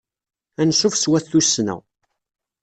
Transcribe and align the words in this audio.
Ansuf 0.61 0.95
s 0.97 1.05
wat 1.09 1.25
tussna. 1.31 1.75